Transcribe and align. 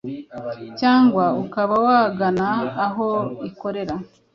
cyangwa 0.79 1.25
ukaba 1.43 1.75
wagana 1.85 2.47
aho 2.85 3.09
ikorera 3.49 3.95